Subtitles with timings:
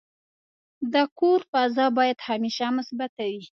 [0.93, 3.43] د کور فضا باید همیشه مثبته وي.